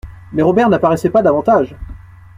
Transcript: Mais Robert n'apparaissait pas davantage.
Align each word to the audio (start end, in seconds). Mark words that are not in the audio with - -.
Mais 0.33 0.41
Robert 0.41 0.67
n'apparaissait 0.69 1.11
pas 1.11 1.21
davantage. 1.21 1.75